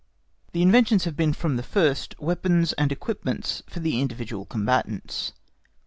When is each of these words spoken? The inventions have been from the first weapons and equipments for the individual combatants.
The 0.53 0.63
inventions 0.63 1.03
have 1.03 1.15
been 1.15 1.31
from 1.31 1.57
the 1.57 1.61
first 1.61 2.19
weapons 2.19 2.73
and 2.73 2.91
equipments 2.91 3.61
for 3.67 3.79
the 3.79 4.01
individual 4.01 4.47
combatants. 4.47 5.31